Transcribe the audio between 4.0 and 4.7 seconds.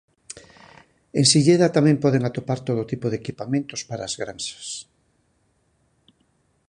as granxas.